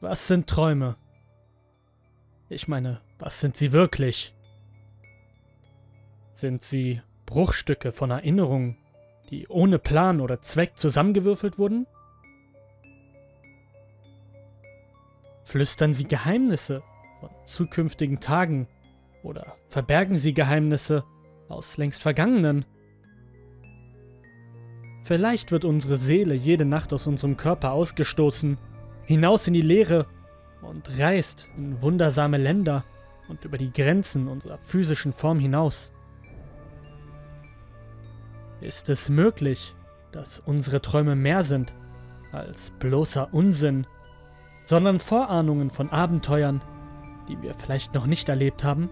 Was 0.00 0.26
sind 0.26 0.46
Träume? 0.46 0.96
Ich 2.48 2.68
meine, 2.68 3.02
was 3.18 3.40
sind 3.40 3.54
sie 3.54 3.72
wirklich? 3.72 4.34
Sind 6.32 6.62
sie 6.62 7.02
Bruchstücke 7.26 7.92
von 7.92 8.10
Erinnerungen, 8.10 8.78
die 9.28 9.46
ohne 9.48 9.78
Plan 9.78 10.22
oder 10.22 10.40
Zweck 10.40 10.78
zusammengewürfelt 10.78 11.58
wurden? 11.58 11.86
Flüstern 15.44 15.92
sie 15.92 16.04
Geheimnisse 16.04 16.82
von 17.20 17.28
zukünftigen 17.44 18.20
Tagen 18.20 18.68
oder 19.22 19.56
verbergen 19.68 20.16
sie 20.16 20.32
Geheimnisse 20.32 21.04
aus 21.50 21.76
längst 21.76 22.00
vergangenen? 22.00 22.64
Vielleicht 25.02 25.52
wird 25.52 25.66
unsere 25.66 25.96
Seele 25.96 26.34
jede 26.34 26.64
Nacht 26.64 26.94
aus 26.94 27.06
unserem 27.06 27.36
Körper 27.36 27.72
ausgestoßen, 27.72 28.56
hinaus 29.10 29.48
in 29.48 29.54
die 29.54 29.60
Leere 29.60 30.06
und 30.62 30.88
reist 31.00 31.48
in 31.56 31.82
wundersame 31.82 32.36
Länder 32.36 32.84
und 33.28 33.44
über 33.44 33.58
die 33.58 33.72
Grenzen 33.72 34.28
unserer 34.28 34.58
physischen 34.62 35.12
Form 35.12 35.40
hinaus. 35.40 35.90
Ist 38.60 38.88
es 38.88 39.08
möglich, 39.08 39.74
dass 40.12 40.38
unsere 40.38 40.80
Träume 40.80 41.16
mehr 41.16 41.42
sind 41.42 41.74
als 42.30 42.70
bloßer 42.78 43.34
Unsinn, 43.34 43.84
sondern 44.64 45.00
Vorahnungen 45.00 45.70
von 45.70 45.90
Abenteuern, 45.90 46.62
die 47.28 47.42
wir 47.42 47.54
vielleicht 47.54 47.94
noch 47.94 48.06
nicht 48.06 48.28
erlebt 48.28 48.62
haben? 48.62 48.90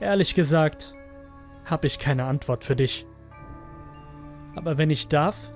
Ehrlich 0.00 0.34
gesagt, 0.34 0.94
habe 1.64 1.86
ich 1.86 1.98
keine 1.98 2.24
Antwort 2.24 2.64
für 2.64 2.76
dich. 2.76 3.06
Aber 4.54 4.76
wenn 4.76 4.90
ich 4.90 5.08
darf, 5.08 5.50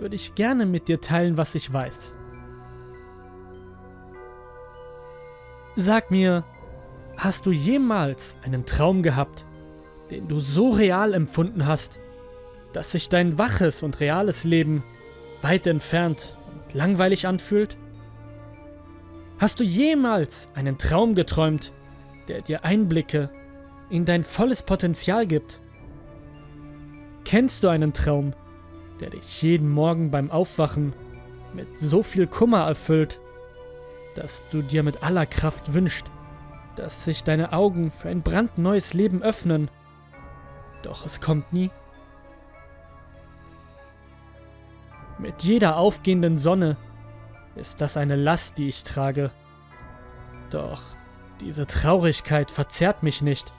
würde 0.00 0.16
ich 0.16 0.34
gerne 0.34 0.66
mit 0.66 0.88
dir 0.88 1.00
teilen, 1.00 1.36
was 1.36 1.54
ich 1.54 1.72
weiß. 1.72 2.14
Sag 5.76 6.10
mir, 6.10 6.44
hast 7.16 7.46
du 7.46 7.52
jemals 7.52 8.36
einen 8.42 8.66
Traum 8.66 9.02
gehabt, 9.02 9.44
den 10.10 10.26
du 10.26 10.40
so 10.40 10.70
real 10.70 11.14
empfunden 11.14 11.66
hast, 11.66 12.00
dass 12.72 12.92
sich 12.92 13.08
dein 13.08 13.38
waches 13.38 13.82
und 13.82 14.00
reales 14.00 14.44
Leben 14.44 14.82
weit 15.42 15.66
entfernt 15.66 16.36
und 16.52 16.74
langweilig 16.74 17.26
anfühlt? 17.26 17.76
Hast 19.38 19.60
du 19.60 19.64
jemals 19.64 20.48
einen 20.54 20.78
Traum 20.78 21.14
geträumt, 21.14 21.72
der 22.28 22.42
dir 22.42 22.64
Einblicke 22.64 23.30
in 23.90 24.04
dein 24.04 24.24
volles 24.24 24.62
Potenzial 24.62 25.26
gibt? 25.26 25.60
Kennst 27.24 27.64
du 27.64 27.68
einen 27.68 27.92
Traum, 27.92 28.34
der 29.00 29.10
dich 29.10 29.42
jeden 29.42 29.68
Morgen 29.68 30.10
beim 30.10 30.30
Aufwachen 30.30 30.94
mit 31.54 31.78
so 31.78 32.02
viel 32.02 32.26
Kummer 32.26 32.66
erfüllt, 32.66 33.20
dass 34.14 34.42
du 34.50 34.62
dir 34.62 34.82
mit 34.82 35.02
aller 35.02 35.26
Kraft 35.26 35.74
wünschst, 35.74 36.04
dass 36.76 37.04
sich 37.04 37.24
deine 37.24 37.52
Augen 37.52 37.90
für 37.90 38.08
ein 38.08 38.22
brandneues 38.22 38.94
Leben 38.94 39.22
öffnen 39.22 39.70
doch 40.82 41.04
es 41.04 41.20
kommt 41.20 41.52
nie. 41.52 41.70
Mit 45.18 45.42
jeder 45.42 45.76
aufgehenden 45.76 46.38
Sonne 46.38 46.76
ist 47.54 47.80
das 47.80 47.96
eine 47.96 48.16
Last, 48.16 48.56
die 48.58 48.68
ich 48.68 48.84
trage. 48.84 49.30
Doch 50.50 50.82
diese 51.40 51.66
Traurigkeit 51.66 52.50
verzerrt 52.50 53.02
mich 53.02 53.22
nicht, 53.22 53.52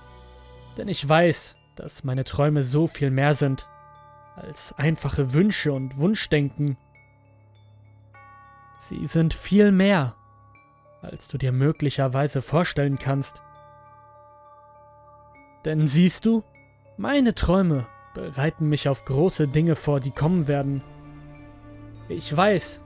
denn 0.77 0.87
ich 0.87 1.07
weiß, 1.07 1.55
dass 1.75 2.03
meine 2.03 2.23
Träume 2.23 2.63
so 2.63 2.87
viel 2.87 3.11
mehr 3.11 3.35
sind 3.35 3.67
als 4.41 4.73
einfache 4.77 5.33
Wünsche 5.33 5.71
und 5.71 5.97
Wunschdenken. 5.97 6.77
Sie 8.77 9.05
sind 9.05 9.33
viel 9.33 9.71
mehr, 9.71 10.15
als 11.01 11.27
du 11.27 11.37
dir 11.37 11.51
möglicherweise 11.51 12.41
vorstellen 12.41 12.97
kannst. 12.97 13.41
Denn 15.65 15.85
siehst 15.87 16.25
du, 16.25 16.43
meine 16.97 17.35
Träume 17.35 17.85
bereiten 18.13 18.67
mich 18.67 18.89
auf 18.89 19.05
große 19.05 19.47
Dinge 19.47 19.75
vor, 19.75 19.99
die 19.99 20.11
kommen 20.11 20.47
werden. 20.47 20.83
Ich 22.09 22.35
weiß, 22.35 22.81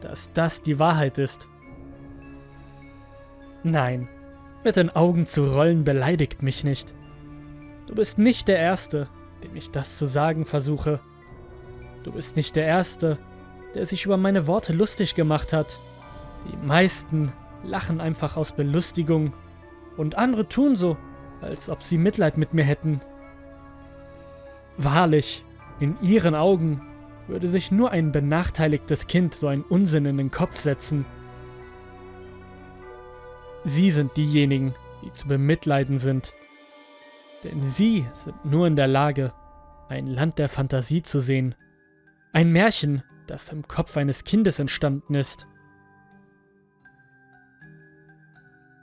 dass 0.00 0.32
das 0.32 0.62
die 0.62 0.78
Wahrheit 0.78 1.18
ist. 1.18 1.48
Nein, 3.62 4.08
mit 4.62 4.76
den 4.76 4.90
Augen 4.90 5.26
zu 5.26 5.44
rollen 5.46 5.84
beleidigt 5.84 6.42
mich 6.42 6.64
nicht. 6.64 6.94
Du 7.86 7.94
bist 7.94 8.18
nicht 8.18 8.48
der 8.48 8.58
Erste, 8.58 9.08
dem 9.42 9.56
ich 9.56 9.70
das 9.70 9.96
zu 9.96 10.06
sagen 10.06 10.44
versuche. 10.44 11.00
Du 12.08 12.14
bist 12.14 12.36
nicht 12.36 12.56
der 12.56 12.64
Erste, 12.64 13.18
der 13.74 13.84
sich 13.84 14.06
über 14.06 14.16
meine 14.16 14.46
Worte 14.46 14.72
lustig 14.72 15.14
gemacht 15.14 15.52
hat. 15.52 15.78
Die 16.50 16.56
meisten 16.66 17.30
lachen 17.62 18.00
einfach 18.00 18.38
aus 18.38 18.52
Belustigung 18.52 19.34
und 19.98 20.16
andere 20.16 20.48
tun 20.48 20.74
so, 20.74 20.96
als 21.42 21.68
ob 21.68 21.82
sie 21.82 21.98
Mitleid 21.98 22.38
mit 22.38 22.54
mir 22.54 22.64
hätten 22.64 23.02
Wahrlich, 24.78 25.44
in 25.80 26.00
ihren 26.00 26.34
Augen 26.34 26.80
würde 27.26 27.46
sich 27.46 27.70
nur 27.70 27.90
ein 27.90 28.10
benachteiligtes 28.10 29.06
Kind 29.06 29.34
so 29.34 29.48
einen 29.48 29.64
Unsinn 29.64 30.06
in 30.06 30.16
den 30.16 30.30
Kopf 30.30 30.56
setzen. 30.56 31.04
Sie 33.64 33.90
sind 33.90 34.16
diejenigen, 34.16 34.72
die 35.04 35.12
zu 35.12 35.28
bemitleiden 35.28 35.98
sind. 35.98 36.32
Denn 37.44 37.66
sie 37.66 38.06
sind 38.14 38.46
nur 38.46 38.66
in 38.66 38.76
der 38.76 38.88
Lage, 38.88 39.34
ein 39.90 40.06
Land 40.06 40.38
der 40.38 40.48
Fantasie 40.48 41.02
zu 41.02 41.20
sehen. 41.20 41.54
Ein 42.32 42.52
Märchen, 42.52 43.02
das 43.26 43.50
im 43.50 43.66
Kopf 43.66 43.96
eines 43.96 44.24
Kindes 44.24 44.58
entstanden 44.58 45.14
ist. 45.14 45.46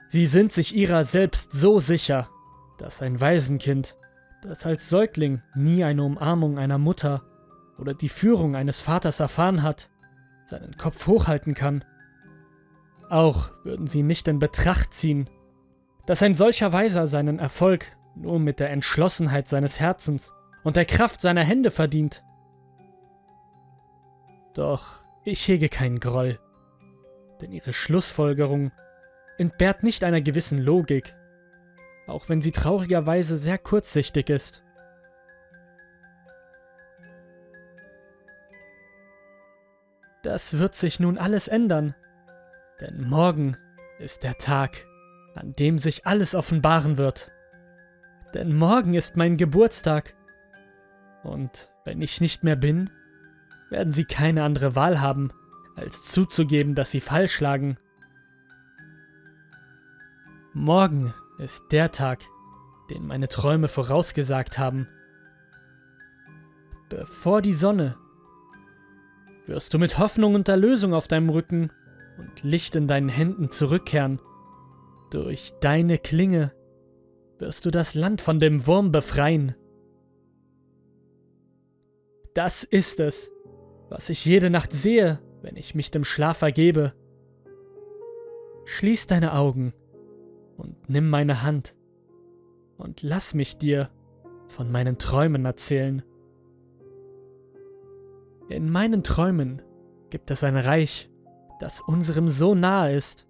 Sie 0.07 0.25
sind 0.25 0.51
sich 0.51 0.75
ihrer 0.75 1.03
selbst 1.03 1.51
so 1.51 1.79
sicher, 1.79 2.29
dass 2.77 3.01
ein 3.01 3.19
Waisenkind 3.19 3.97
das 4.41 4.65
als 4.65 4.89
Säugling 4.89 5.41
nie 5.55 5.83
eine 5.83 6.03
Umarmung 6.03 6.59
einer 6.59 6.77
Mutter 6.77 7.23
oder 7.77 7.93
die 7.93 8.09
Führung 8.09 8.55
eines 8.55 8.79
Vaters 8.79 9.19
erfahren 9.19 9.63
hat, 9.63 9.89
seinen 10.45 10.77
Kopf 10.77 11.07
hochhalten 11.07 11.53
kann. 11.53 11.83
Auch 13.09 13.51
würden 13.63 13.87
sie 13.87 14.03
nicht 14.03 14.27
in 14.27 14.39
Betracht 14.39 14.93
ziehen, 14.93 15.29
dass 16.05 16.21
ein 16.21 16.35
solcher 16.35 16.71
Weiser 16.71 17.07
seinen 17.07 17.39
Erfolg 17.39 17.87
nur 18.15 18.39
mit 18.39 18.59
der 18.59 18.69
Entschlossenheit 18.69 19.47
seines 19.47 19.79
Herzens 19.79 20.31
und 20.63 20.75
der 20.75 20.85
Kraft 20.85 21.21
seiner 21.21 21.43
Hände 21.43 21.71
verdient. 21.71 22.23
Doch 24.55 25.05
ich 25.23 25.47
hege 25.47 25.69
keinen 25.69 25.99
Groll, 25.99 26.39
denn 27.41 27.51
ihre 27.51 27.73
Schlussfolgerung 27.73 28.71
entbehrt 29.37 29.83
nicht 29.83 30.03
einer 30.03 30.21
gewissen 30.21 30.57
Logik 30.57 31.13
auch 32.07 32.29
wenn 32.29 32.41
sie 32.41 32.51
traurigerweise 32.51 33.37
sehr 33.37 33.57
kurzsichtig 33.57 34.29
ist. 34.29 34.63
Das 40.23 40.57
wird 40.57 40.75
sich 40.75 40.99
nun 40.99 41.17
alles 41.17 41.47
ändern, 41.47 41.95
denn 42.81 43.07
morgen 43.07 43.57
ist 43.99 44.23
der 44.23 44.35
Tag, 44.37 44.85
an 45.35 45.53
dem 45.53 45.77
sich 45.77 46.07
alles 46.07 46.33
offenbaren 46.33 46.97
wird. 46.97 47.31
Denn 48.33 48.55
morgen 48.55 48.95
ist 48.95 49.17
mein 49.17 49.37
Geburtstag. 49.37 50.15
Und 51.23 51.69
wenn 51.85 52.01
ich 52.01 52.21
nicht 52.21 52.43
mehr 52.43 52.55
bin, 52.55 52.89
werden 53.69 53.93
sie 53.93 54.05
keine 54.05 54.43
andere 54.43 54.75
Wahl 54.75 55.01
haben, 55.01 55.31
als 55.75 56.03
zuzugeben, 56.03 56.75
dass 56.75 56.91
sie 56.91 57.01
falsch 57.01 57.39
lagen. 57.39 57.77
Morgen 60.53 61.13
ist 61.37 61.63
der 61.71 61.91
Tag, 61.91 62.21
den 62.89 63.07
meine 63.07 63.27
Träume 63.27 63.67
vorausgesagt 63.67 64.57
haben. 64.57 64.87
Bevor 66.89 67.41
die 67.41 67.53
Sonne 67.53 67.97
wirst 69.47 69.73
du 69.73 69.79
mit 69.79 69.97
Hoffnung 69.97 70.35
und 70.35 70.47
Erlösung 70.47 70.93
auf 70.93 71.07
deinem 71.07 71.29
Rücken 71.29 71.71
und 72.17 72.43
Licht 72.43 72.75
in 72.75 72.87
deinen 72.87 73.09
Händen 73.09 73.51
zurückkehren. 73.51 74.21
Durch 75.11 75.51
deine 75.59 75.97
Klinge 75.97 76.53
wirst 77.37 77.65
du 77.65 77.71
das 77.71 77.93
Land 77.93 78.21
von 78.21 78.39
dem 78.39 78.65
Wurm 78.65 78.91
befreien. 78.91 79.55
Das 82.33 82.63
ist 82.63 82.99
es, 82.99 83.31
was 83.89 84.09
ich 84.09 84.25
jede 84.25 84.49
Nacht 84.49 84.73
sehe, 84.73 85.19
wenn 85.41 85.55
ich 85.55 85.75
mich 85.75 85.91
dem 85.91 86.03
Schlaf 86.03 86.41
ergebe. 86.41 86.93
Schließ 88.65 89.07
deine 89.07 89.33
Augen 89.33 89.73
und 90.57 90.89
nimm 90.89 91.09
meine 91.09 91.43
Hand 91.43 91.75
und 92.77 93.03
lass 93.03 93.33
mich 93.33 93.57
dir 93.57 93.89
von 94.47 94.71
meinen 94.71 94.97
Träumen 94.97 95.45
erzählen. 95.45 96.03
In 98.49 98.69
meinen 98.69 99.03
Träumen 99.03 99.61
gibt 100.09 100.31
es 100.31 100.43
ein 100.43 100.57
Reich, 100.57 101.09
das 101.59 101.81
unserem 101.81 102.27
so 102.27 102.55
nahe 102.55 102.95
ist, 102.95 103.27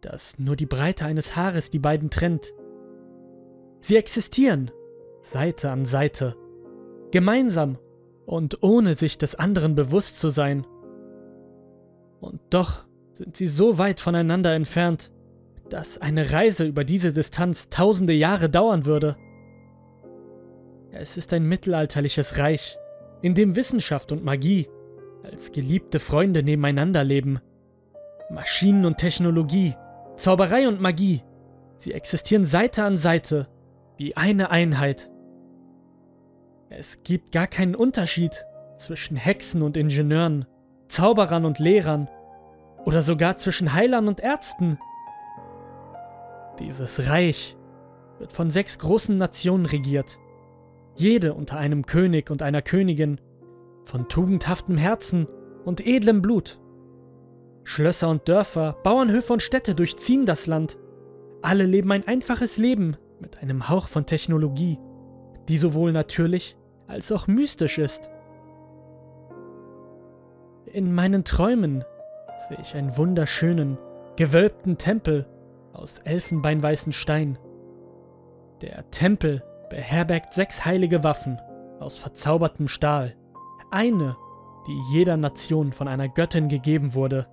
dass 0.00 0.38
nur 0.38 0.56
die 0.56 0.66
Breite 0.66 1.04
eines 1.04 1.36
Haares 1.36 1.70
die 1.70 1.78
beiden 1.78 2.10
trennt. 2.10 2.52
Sie 3.80 3.96
existieren, 3.96 4.70
Seite 5.20 5.70
an 5.70 5.84
Seite, 5.84 6.36
gemeinsam 7.10 7.78
und 8.26 8.62
ohne 8.62 8.94
sich 8.94 9.18
des 9.18 9.34
anderen 9.34 9.74
bewusst 9.74 10.18
zu 10.18 10.28
sein. 10.28 10.66
Und 12.20 12.40
doch 12.50 12.84
sind 13.12 13.36
sie 13.36 13.46
so 13.46 13.78
weit 13.78 14.00
voneinander 14.00 14.54
entfernt, 14.54 15.12
dass 15.70 15.98
eine 15.98 16.32
Reise 16.32 16.64
über 16.64 16.84
diese 16.84 17.12
Distanz 17.12 17.68
tausende 17.68 18.12
Jahre 18.12 18.48
dauern 18.50 18.86
würde. 18.86 19.16
Es 20.90 21.16
ist 21.16 21.32
ein 21.32 21.46
mittelalterliches 21.46 22.38
Reich, 22.38 22.78
in 23.22 23.34
dem 23.34 23.56
Wissenschaft 23.56 24.12
und 24.12 24.24
Magie 24.24 24.68
als 25.22 25.52
geliebte 25.52 25.98
Freunde 25.98 26.42
nebeneinander 26.42 27.02
leben. 27.02 27.40
Maschinen 28.30 28.84
und 28.84 28.98
Technologie, 28.98 29.74
Zauberei 30.16 30.68
und 30.68 30.80
Magie, 30.80 31.22
sie 31.76 31.92
existieren 31.92 32.44
Seite 32.44 32.84
an 32.84 32.96
Seite, 32.96 33.48
wie 33.96 34.16
eine 34.16 34.50
Einheit. 34.50 35.10
Es 36.70 37.02
gibt 37.02 37.32
gar 37.32 37.46
keinen 37.46 37.74
Unterschied 37.74 38.44
zwischen 38.76 39.16
Hexen 39.16 39.62
und 39.62 39.76
Ingenieuren, 39.76 40.46
Zauberern 40.88 41.44
und 41.44 41.58
Lehrern 41.58 42.08
oder 42.84 43.02
sogar 43.02 43.36
zwischen 43.36 43.72
Heilern 43.74 44.08
und 44.08 44.20
Ärzten. 44.20 44.78
Dieses 46.58 47.08
Reich 47.08 47.56
wird 48.18 48.32
von 48.32 48.50
sechs 48.50 48.78
großen 48.78 49.16
Nationen 49.16 49.66
regiert, 49.66 50.18
jede 50.96 51.34
unter 51.34 51.58
einem 51.58 51.86
König 51.86 52.30
und 52.30 52.42
einer 52.42 52.62
Königin, 52.62 53.20
von 53.82 54.08
tugendhaftem 54.08 54.78
Herzen 54.78 55.26
und 55.64 55.86
edlem 55.86 56.22
Blut. 56.22 56.60
Schlösser 57.64 58.08
und 58.08 58.28
Dörfer, 58.28 58.76
Bauernhöfe 58.82 59.32
und 59.32 59.42
Städte 59.42 59.74
durchziehen 59.74 60.26
das 60.26 60.46
Land. 60.46 60.78
Alle 61.42 61.64
leben 61.64 61.92
ein 61.92 62.06
einfaches 62.06 62.56
Leben 62.56 62.96
mit 63.20 63.42
einem 63.42 63.68
Hauch 63.68 63.88
von 63.88 64.06
Technologie, 64.06 64.78
die 65.48 65.58
sowohl 65.58 65.92
natürlich 65.92 66.56
als 66.86 67.12
auch 67.12 67.26
mystisch 67.26 67.78
ist. 67.78 68.10
In 70.66 70.94
meinen 70.94 71.24
Träumen 71.24 71.84
sehe 72.48 72.58
ich 72.60 72.74
einen 72.74 72.96
wunderschönen, 72.96 73.78
gewölbten 74.16 74.76
Tempel 74.76 75.26
aus 75.72 75.98
elfenbeinweißen 76.00 76.92
Stein. 76.92 77.38
Der 78.60 78.90
Tempel 78.90 79.42
beherbergt 79.70 80.32
sechs 80.32 80.64
heilige 80.64 81.04
Waffen 81.04 81.40
aus 81.80 81.98
verzaubertem 81.98 82.68
Stahl. 82.68 83.14
Eine, 83.70 84.16
die 84.66 84.80
jeder 84.92 85.16
Nation 85.16 85.72
von 85.72 85.88
einer 85.88 86.08
Göttin 86.08 86.48
gegeben 86.48 86.94
wurde. 86.94 87.26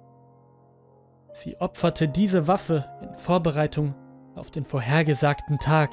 Sie 1.34 1.58
opferte 1.58 2.08
diese 2.08 2.48
Waffe 2.48 2.86
in 3.02 3.16
Vorbereitung 3.16 3.96
auf 4.36 4.52
den 4.52 4.66
vorhergesagten 4.66 5.60
Tag, 5.60 5.92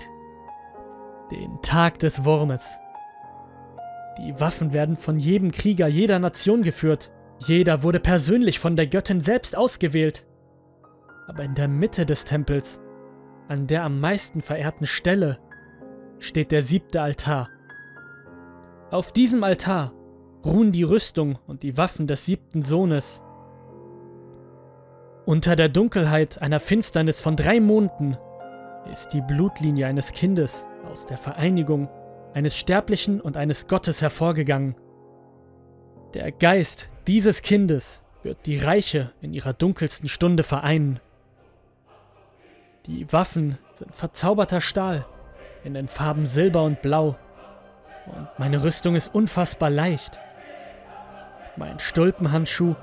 den 1.30 1.60
Tag 1.62 1.98
des 1.98 2.24
Wurmes. 2.24 2.78
Die 4.18 4.40
Waffen 4.40 4.72
werden 4.72 4.96
von 4.96 5.16
jedem 5.16 5.52
Krieger 5.52 5.86
jeder 5.86 6.18
Nation 6.18 6.62
geführt. 6.62 7.10
Jeder 7.38 7.82
wurde 7.82 8.00
persönlich 8.00 8.58
von 8.58 8.76
der 8.76 8.86
Göttin 8.86 9.20
selbst 9.20 9.56
ausgewählt. 9.56 10.26
Aber 11.28 11.44
in 11.44 11.54
der 11.54 11.68
Mitte 11.68 12.04
des 12.04 12.24
Tempels, 12.24 12.80
an 13.46 13.66
der 13.66 13.84
am 13.84 14.00
meisten 14.00 14.42
verehrten 14.42 14.86
Stelle, 14.86 15.38
steht 16.18 16.50
der 16.50 16.62
siebte 16.62 17.00
Altar. 17.00 17.48
Auf 18.90 19.12
diesem 19.12 19.44
Altar 19.44 19.92
ruhen 20.44 20.72
die 20.72 20.82
Rüstung 20.82 21.38
und 21.46 21.62
die 21.62 21.76
Waffen 21.76 22.06
des 22.06 22.24
siebten 22.24 22.62
Sohnes. 22.62 23.22
Unter 25.26 25.54
der 25.54 25.68
Dunkelheit 25.68 26.40
einer 26.40 26.58
Finsternis 26.58 27.20
von 27.20 27.36
drei 27.36 27.60
Monden 27.60 28.16
ist 28.90 29.12
die 29.12 29.20
Blutlinie 29.20 29.86
eines 29.86 30.12
Kindes 30.12 30.64
aus 30.88 31.06
der 31.06 31.18
Vereinigung 31.18 31.88
eines 32.34 32.56
Sterblichen 32.56 33.20
und 33.20 33.36
eines 33.36 33.66
Gottes 33.66 34.02
hervorgegangen. 34.02 34.74
Der 36.14 36.32
Geist 36.32 36.88
dieses 37.06 37.42
Kindes 37.42 38.00
wird 38.22 38.46
die 38.46 38.56
Reiche 38.56 39.12
in 39.20 39.32
ihrer 39.32 39.52
dunkelsten 39.52 40.08
Stunde 40.08 40.42
vereinen. 40.42 41.00
Die 42.86 43.12
Waffen 43.12 43.58
sind 43.74 43.94
verzauberter 43.94 44.60
Stahl 44.60 45.06
in 45.64 45.74
den 45.74 45.88
Farben 45.88 46.26
Silber 46.26 46.62
und 46.64 46.80
Blau. 46.80 47.16
Und 48.06 48.28
meine 48.38 48.62
Rüstung 48.62 48.94
ist 48.94 49.14
unfassbar 49.14 49.70
leicht. 49.70 50.18
Mein 51.56 51.78
Stulpenhandschuh 51.78 52.74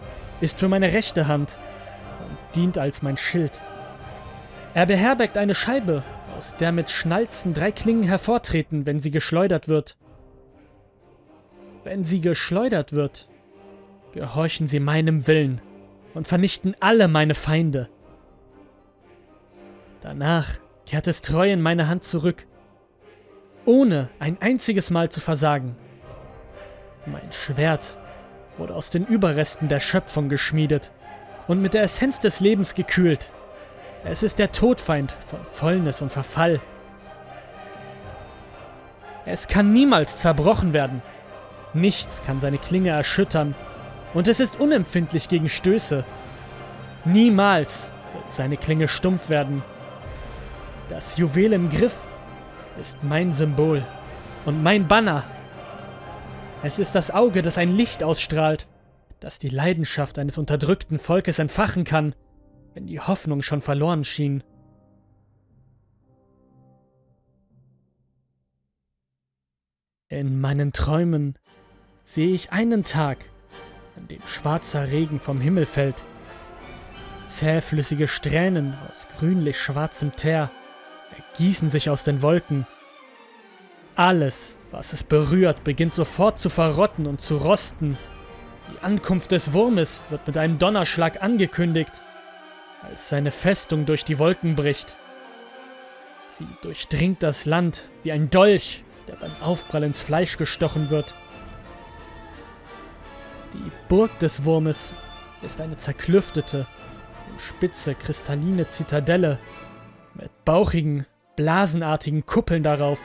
ist 0.42 0.60
für 0.60 0.68
meine 0.68 0.92
rechte 0.92 1.28
Hand 1.28 1.58
und 2.20 2.56
dient 2.56 2.78
als 2.78 3.02
mein 3.02 3.18
Schild. 3.18 3.62
Er 4.74 4.86
beherbergt 4.86 5.38
eine 5.38 5.56
Scheibe, 5.56 6.04
aus 6.36 6.56
der 6.58 6.72
mit 6.72 6.90
Schnalzen 6.90 7.54
drei 7.54 7.72
Klingen 7.72 8.04
hervortreten, 8.04 8.86
wenn 8.86 9.00
sie 9.00 9.12
geschleudert 9.12 9.68
wird. 9.68 9.98
Wenn 11.84 12.04
sie 12.04 12.20
geschleudert 12.20 12.94
wird, 12.94 13.30
gehorchen 14.12 14.68
sie 14.68 14.80
meinem 14.80 15.28
Willen 15.28 15.62
und 16.14 16.28
vernichten 16.28 16.76
alle 16.80 17.08
meine 17.08 17.36
Feinde. 17.36 17.90
Danach 20.02 20.58
kehrt 20.86 21.08
es 21.08 21.22
treu 21.22 21.52
in 21.52 21.62
meine 21.62 21.88
Hand 21.88 22.04
zurück, 22.04 22.46
ohne 23.66 24.10
ein 24.20 24.38
einziges 24.42 24.92
Mal 24.92 25.10
zu 25.10 25.22
versagen. 25.22 25.76
Mein 27.06 27.32
Schwert 27.32 27.98
wurde 28.58 28.76
aus 28.76 28.90
den 28.90 29.06
Überresten 29.06 29.68
der 29.68 29.80
Schöpfung 29.80 30.30
geschmiedet 30.30 30.92
und 31.48 31.62
mit 31.62 31.74
der 31.74 31.84
Essenz 31.84 32.20
des 32.20 32.40
Lebens 32.40 32.74
gekühlt. 32.74 33.32
Es 34.08 34.22
ist 34.22 34.38
der 34.38 34.52
Todfeind 34.52 35.12
von 35.28 35.44
Fäulnis 35.44 36.00
und 36.00 36.12
Verfall. 36.12 36.62
Es 39.26 39.48
kann 39.48 39.74
niemals 39.74 40.20
zerbrochen 40.20 40.74
werden. 40.74 41.02
Nichts 41.74 42.22
kann 42.24 42.40
seine 42.40 42.60
Klinge 42.60 42.92
erschüttern 42.92 43.56
und 44.14 44.28
es 44.28 44.40
ist 44.40 44.60
unempfindlich 44.60 45.28
gegen 45.28 45.50
Stöße. 45.50 46.06
Niemals 47.04 47.90
wird 48.14 48.32
seine 48.32 48.58
Klinge 48.58 48.88
stumpf 48.88 49.30
werden. 49.30 49.64
Das 50.88 51.18
Juwel 51.18 51.54
im 51.54 51.72
Griff 51.72 52.06
ist 52.80 53.04
mein 53.04 53.34
Symbol 53.34 53.84
und 54.46 54.62
mein 54.62 54.88
Banner. 54.88 55.24
Es 56.62 56.78
ist 56.78 56.94
das 56.94 57.10
Auge, 57.10 57.42
das 57.42 57.58
ein 57.58 57.76
Licht 57.76 58.04
ausstrahlt, 58.04 58.68
das 59.20 59.40
die 59.40 59.50
Leidenschaft 59.50 60.20
eines 60.20 60.38
unterdrückten 60.38 61.00
Volkes 61.00 61.40
entfachen 61.40 61.86
kann, 61.86 62.14
wenn 62.76 62.86
die 62.86 63.00
Hoffnung 63.00 63.42
schon 63.42 63.62
verloren 63.62 64.04
schien. 64.04 64.44
In 70.10 70.40
meinen 70.40 70.74
Träumen 70.74 71.40
sehe 72.04 72.34
ich 72.34 72.52
einen 72.52 72.84
Tag, 72.84 73.18
an 73.96 74.08
dem 74.08 74.22
schwarzer 74.28 74.92
Regen 74.92 75.20
vom 75.20 75.40
Himmel 75.42 75.66
fällt. 75.66 76.04
Zähflüssige 77.26 78.08
Strähnen 78.08 78.78
aus 78.88 79.08
grünlich-schwarzem 79.18 80.16
Teer 80.16 80.52
ergießen 81.18 81.70
sich 81.70 81.90
aus 81.90 82.04
den 82.04 82.22
Wolken. 82.22 82.68
Alles, 83.96 84.58
was 84.72 84.92
es 84.92 85.04
berührt, 85.04 85.64
beginnt 85.64 85.96
sofort 85.96 86.40
zu 86.40 86.50
verrotten 86.50 87.08
und 87.08 87.22
zu 87.22 87.38
rosten. 87.38 87.98
Die 88.72 88.84
Ankunft 88.84 89.32
des 89.32 89.54
Wurmes 89.54 90.04
wird 90.10 90.28
mit 90.28 90.38
einem 90.38 90.60
Donnerschlag 90.60 91.24
angekündigt, 91.24 92.04
als 92.86 93.10
seine 93.10 93.32
Festung 93.32 93.86
durch 93.86 94.06
die 94.06 94.20
Wolken 94.20 94.56
bricht. 94.56 94.98
Sie 96.28 96.48
durchdringt 96.62 97.24
das 97.24 97.46
Land 97.46 97.88
wie 98.04 98.12
ein 98.12 98.30
Dolch, 98.30 98.84
der 99.08 99.16
beim 99.16 99.32
Aufprall 99.42 99.84
ins 99.84 100.00
Fleisch 100.00 100.38
gestochen 100.38 100.90
wird. 100.90 101.16
Die 103.54 103.72
Burg 103.88 104.18
des 104.20 104.44
Wurmes 104.44 104.92
ist 105.42 105.62
eine 105.62 105.78
zerklüftete 105.78 106.68
und 107.32 107.42
spitze 107.42 107.96
kristalline 107.96 108.68
Zitadelle 108.70 109.40
mit 110.14 110.32
bauchigen, 110.44 111.06
blasenartigen 111.36 112.26
Kuppeln 112.26 112.64
darauf. 112.64 113.00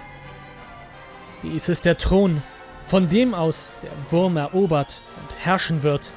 Dies 1.43 1.69
ist 1.69 1.85
der 1.85 1.99
Thron, 1.99 2.43
von 2.87 3.09
dem 3.09 3.35
aus 3.35 3.73
der 3.83 3.91
Wurm 4.11 4.37
erobert 4.37 5.01
und 5.17 5.45
herrschen 5.45 5.83
wird. 5.83 6.13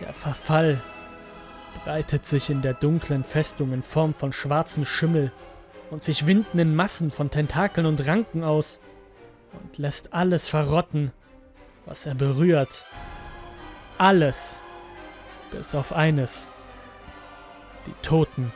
Der 0.00 0.12
Verfall 0.12 0.80
breitet 1.88 2.26
sich 2.26 2.50
in 2.50 2.60
der 2.60 2.74
dunklen 2.74 3.24
Festung 3.24 3.72
in 3.72 3.82
Form 3.82 4.12
von 4.12 4.30
schwarzem 4.30 4.84
Schimmel 4.84 5.32
und 5.90 6.02
sich 6.02 6.26
windenden 6.26 6.76
Massen 6.76 7.10
von 7.10 7.30
Tentakeln 7.30 7.86
und 7.86 8.06
Ranken 8.06 8.44
aus 8.44 8.78
und 9.54 9.78
lässt 9.78 10.12
alles 10.12 10.48
verrotten, 10.48 11.12
was 11.86 12.04
er 12.04 12.14
berührt. 12.14 12.84
Alles, 13.96 14.60
bis 15.50 15.74
auf 15.74 15.94
eines. 15.94 16.50
Die 17.86 17.94
Toten. 18.02 18.52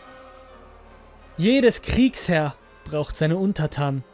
Jedes 1.39 1.81
Kriegsherr 1.81 2.55
braucht 2.85 3.17
seine 3.17 3.39
Untertanen. 3.39 4.05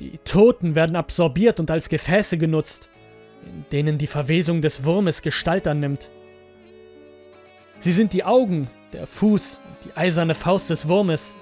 Die 0.00 0.18
Toten 0.24 0.74
werden 0.74 0.96
absorbiert 0.96 1.60
und 1.60 1.70
als 1.70 1.88
Gefäße 1.88 2.38
genutzt, 2.38 2.88
in 3.48 3.64
denen 3.72 3.98
die 3.98 4.06
Verwesung 4.06 4.62
des 4.62 4.84
Wurmes 4.84 5.22
Gestalt 5.22 5.66
annimmt. 5.66 6.10
Sie 7.80 7.92
sind 7.92 8.12
die 8.12 8.24
Augen, 8.24 8.68
der 8.92 9.06
Fuß 9.06 9.60
und 9.68 9.84
die 9.84 9.96
eiserne 9.96 10.34
Faust 10.34 10.70
des 10.70 10.88
Wurmes. 10.88 11.34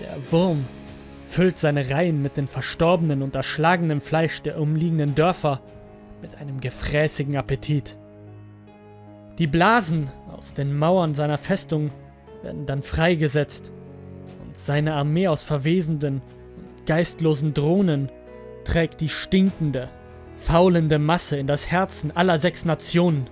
Der 0.00 0.16
Wurm 0.30 0.64
füllt 1.26 1.58
seine 1.58 1.90
Reihen 1.90 2.22
mit 2.22 2.36
dem 2.36 2.48
verstorbenen 2.48 3.22
und 3.22 3.34
erschlagenen 3.34 4.00
Fleisch 4.00 4.42
der 4.42 4.60
umliegenden 4.60 5.14
Dörfer, 5.14 5.60
mit 6.22 6.36
einem 6.36 6.60
gefräßigen 6.60 7.36
Appetit. 7.36 7.96
Die 9.38 9.46
Blasen 9.46 10.10
aus 10.36 10.52
den 10.52 10.76
Mauern 10.76 11.14
seiner 11.14 11.38
Festung 11.38 11.90
werden 12.42 12.66
dann 12.66 12.82
freigesetzt 12.82 13.72
und 14.44 14.56
seine 14.56 14.94
Armee 14.94 15.28
aus 15.28 15.42
verwesenden 15.42 16.20
und 16.58 16.86
geistlosen 16.86 17.54
Drohnen 17.54 18.10
trägt 18.64 19.00
die 19.00 19.08
stinkende, 19.08 19.88
faulende 20.40 20.98
Masse 20.98 21.36
in 21.36 21.46
das 21.46 21.70
Herzen 21.70 22.10
aller 22.16 22.38
sechs 22.38 22.64
Nationen. 22.64 23.28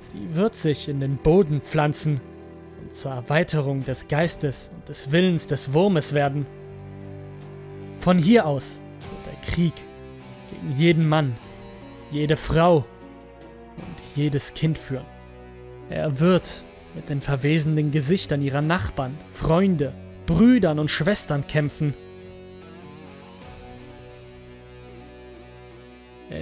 Sie 0.00 0.34
wird 0.34 0.56
sich 0.56 0.88
in 0.88 1.00
den 1.00 1.16
Boden 1.16 1.60
pflanzen 1.60 2.20
und 2.82 2.92
zur 2.92 3.12
Erweiterung 3.12 3.84
des 3.84 4.08
Geistes 4.08 4.70
und 4.74 4.88
des 4.88 5.12
Willens 5.12 5.46
des 5.46 5.72
Wurmes 5.72 6.12
werden. 6.12 6.46
Von 7.98 8.18
hier 8.18 8.46
aus 8.46 8.80
wird 8.98 9.26
der 9.26 9.50
Krieg 9.50 9.74
gegen 10.50 10.72
jeden 10.76 11.08
Mann, 11.08 11.36
jede 12.10 12.36
Frau 12.36 12.84
und 13.76 14.16
jedes 14.16 14.54
Kind 14.54 14.76
führen. 14.76 15.06
Er 15.88 16.20
wird 16.20 16.64
mit 16.94 17.08
den 17.08 17.20
verwesenden 17.20 17.90
Gesichtern 17.90 18.42
ihrer 18.42 18.62
Nachbarn, 18.62 19.16
Freunde, 19.30 19.92
Brüdern 20.26 20.78
und 20.78 20.90
Schwestern 20.90 21.46
kämpfen. 21.46 21.94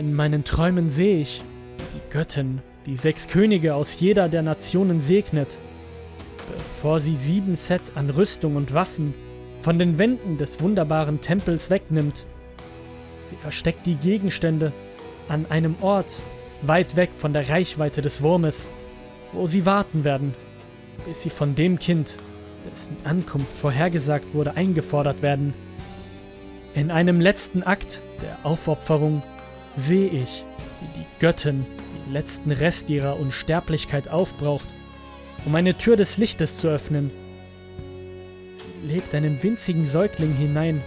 In 0.02 0.14
meinen 0.14 0.42
Träumen 0.42 0.90
sehe 0.90 1.20
ich, 1.20 1.42
die 1.78 2.12
Göttin 2.12 2.60
die 2.86 2.96
sechs 2.96 3.28
Könige 3.28 3.76
aus 3.76 4.00
jeder 4.00 4.28
der 4.28 4.42
Nationen 4.42 4.98
segnet, 4.98 5.60
bevor 6.52 6.98
sie 6.98 7.14
sieben 7.14 7.54
Set 7.54 7.82
an 7.94 8.10
Rüstung 8.10 8.56
und 8.56 8.74
Waffen 8.74 9.14
von 9.60 9.78
den 9.78 10.00
Wänden 10.00 10.38
des 10.38 10.60
wunderbaren 10.60 11.20
Tempels 11.20 11.70
wegnimmt. 11.70 12.26
Sie 13.26 13.36
versteckt 13.36 13.86
die 13.86 13.94
Gegenstände 13.94 14.72
an 15.28 15.46
einem 15.48 15.76
Ort 15.80 16.20
weit 16.62 16.96
weg 16.96 17.10
von 17.16 17.32
der 17.32 17.48
Reichweite 17.48 18.02
des 18.02 18.24
Wurmes, 18.24 18.68
wo 19.32 19.46
sie 19.46 19.64
warten 19.66 20.02
werden, 20.02 20.34
bis 21.06 21.22
sie 21.22 21.30
von 21.30 21.54
dem 21.54 21.78
Kind, 21.78 22.16
dessen 22.68 22.96
Ankunft 23.04 23.56
vorhergesagt 23.56 24.34
wurde, 24.34 24.56
eingefordert 24.56 25.22
werden. 25.22 25.54
In 26.74 26.90
einem 26.90 27.20
letzten 27.20 27.62
Akt 27.62 28.02
der 28.20 28.44
Aufopferung 28.44 29.22
sehe 29.74 30.08
ich, 30.08 30.44
wie 30.80 31.00
die 31.00 31.06
Göttin 31.20 31.66
den 32.04 32.12
letzten 32.12 32.50
Rest 32.50 32.90
ihrer 32.90 33.18
Unsterblichkeit 33.18 34.08
aufbraucht, 34.08 34.66
um 35.44 35.54
eine 35.54 35.76
Tür 35.76 35.96
des 35.96 36.18
Lichtes 36.18 36.58
zu 36.58 36.68
öffnen. 36.68 37.10
Sie 38.56 38.88
legt 38.92 39.14
einen 39.14 39.42
winzigen 39.42 39.84
Säugling 39.84 40.34
hinein, 40.34 40.82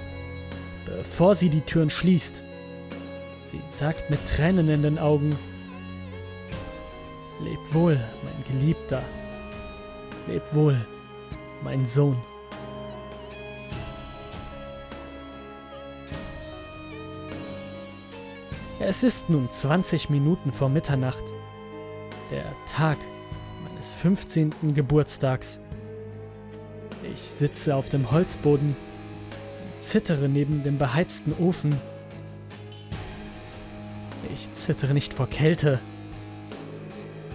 bevor 0.85 1.35
sie 1.35 1.49
die 1.49 1.61
Türen 1.61 1.89
schließt. 1.89 2.43
Sie 3.45 3.61
sagt 3.69 4.09
mit 4.09 4.25
Tränen 4.25 4.69
in 4.69 4.83
den 4.83 4.99
Augen, 4.99 5.35
Leb 7.41 7.59
wohl, 7.73 7.99
mein 8.23 8.59
Geliebter. 8.59 9.03
Leb 10.27 10.41
wohl, 10.51 10.79
mein 11.63 11.85
Sohn. 11.85 12.17
Es 18.79 19.03
ist 19.03 19.29
nun 19.29 19.49
20 19.49 20.09
Minuten 20.09 20.51
vor 20.51 20.67
Mitternacht, 20.67 21.23
der 22.29 22.43
Tag 22.67 22.97
meines 23.63 23.95
15. 23.95 24.73
Geburtstags. 24.73 25.61
Ich 27.13 27.21
sitze 27.21 27.73
auf 27.73 27.87
dem 27.87 28.11
Holzboden 28.11 28.75
und 28.75 29.81
zittere 29.81 30.27
neben 30.27 30.61
dem 30.63 30.77
beheizten 30.77 31.33
Ofen. 31.39 31.73
Ich 34.33 34.51
zittere 34.51 34.93
nicht 34.93 35.13
vor 35.13 35.29
Kälte, 35.29 35.79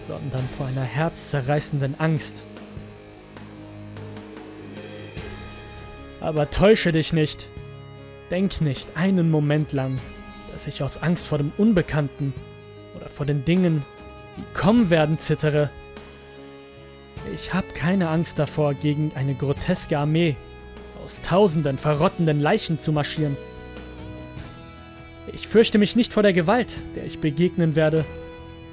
sondern 0.09 0.47
vor 0.59 0.67
einer 0.67 0.83
herzzerreißenden 0.83 1.99
Angst. 1.99 2.45
Aber 6.21 6.51
täusche 6.51 6.93
dich 6.93 7.15
nicht. 7.15 7.49
Denk 8.31 8.61
nicht 8.61 8.95
einen 8.95 9.31
Moment 9.31 9.73
lang, 9.73 9.99
dass 10.61 10.67
ich 10.67 10.83
aus 10.83 10.99
Angst 10.99 11.27
vor 11.27 11.39
dem 11.39 11.53
Unbekannten 11.57 12.35
oder 12.95 13.09
vor 13.09 13.25
den 13.25 13.47
Dingen, 13.47 13.83
die 14.37 14.45
kommen 14.53 14.91
werden, 14.91 15.19
zittere. 15.19 15.71
Ich 17.35 17.55
habe 17.55 17.69
keine 17.69 18.11
Angst 18.11 18.39
davor, 18.39 18.75
gegen 18.75 19.11
eine 19.15 19.35
groteske 19.35 19.97
Armee 19.97 20.37
aus 21.03 21.23
tausenden 21.23 21.79
verrottenden 21.79 22.41
Leichen 22.41 22.79
zu 22.79 22.93
marschieren. 22.93 23.39
Ich 25.33 25.49
fürchte 25.49 25.79
mich 25.79 25.97
nicht 25.97 26.13
vor 26.13 26.23
der 26.23 26.35
Gewalt, 26.35 26.77
der 26.95 27.07
ich 27.07 27.21
begegnen 27.21 27.75
werde, 27.75 28.05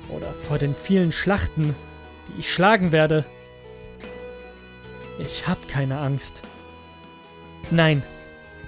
oder 0.10 0.34
vor 0.34 0.58
den 0.58 0.76
vielen 0.76 1.14
Schlachten, 1.14 1.74
die 2.28 2.42
ich 2.42 2.52
schlagen 2.52 2.92
werde. 2.92 3.24
Ich 5.20 5.48
habe 5.48 5.62
keine 5.70 6.00
Angst. 6.00 6.42
Nein, 7.72 8.04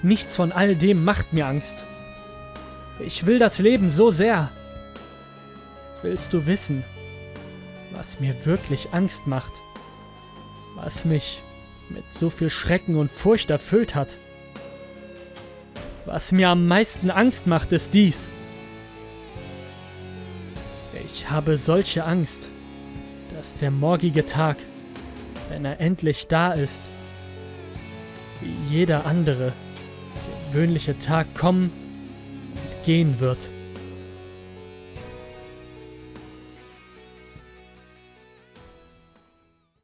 nichts 0.03 0.37
von 0.37 0.53
all 0.53 0.77
dem 0.77 1.03
macht 1.03 1.33
mir 1.33 1.47
Angst. 1.47 1.85
Ich 2.99 3.25
will 3.25 3.39
das 3.39 3.59
Leben 3.59 3.89
so 3.89 4.11
sehr. 4.11 4.51
Willst 6.01 6.33
du 6.33 6.47
wissen, 6.47 6.83
was 7.91 8.19
mir 8.19 8.45
wirklich 8.45 8.89
Angst 8.91 9.25
macht? 9.25 9.53
Was 10.75 11.05
mich 11.05 11.41
mit 11.89 12.11
so 12.11 12.29
viel 12.29 12.49
Schrecken 12.49 12.95
und 12.95 13.09
Furcht 13.09 13.49
erfüllt 13.51 13.95
hat? 13.95 14.17
Was 16.05 16.33
mir 16.33 16.49
am 16.49 16.67
meisten 16.67 17.09
Angst 17.09 17.47
macht, 17.47 17.71
ist 17.71 17.93
dies. 17.93 18.29
Ich 21.05 21.29
habe 21.29 21.57
solche 21.57 22.03
Angst, 22.03 22.49
dass 23.35 23.55
der 23.55 23.71
morgige 23.71 24.25
Tag, 24.25 24.57
wenn 25.49 25.63
er 25.63 25.79
endlich 25.79 26.27
da 26.27 26.51
ist, 26.51 26.81
wie 28.41 28.75
jeder 28.75 29.05
andere 29.05 29.53
gewöhnliche 30.51 30.99
Tag 30.99 31.33
kommen 31.33 31.88
gehen 32.85 33.19
wird. 33.19 33.49